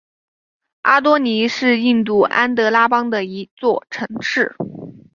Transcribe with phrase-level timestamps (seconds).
[0.81, 4.55] 阿多尼是印度安得拉邦的一座城市。